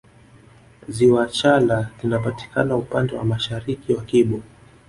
[0.89, 4.41] Ziwa chala linapatikana upande wa mashariki wa kibo